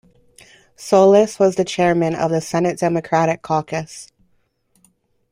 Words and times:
Soles 0.75 1.37
was 1.37 1.57
the 1.57 1.63
chairman 1.63 2.15
of 2.15 2.31
the 2.31 2.41
Senate 2.41 2.79
Democratic 2.79 3.43
Caucus. 3.43 4.07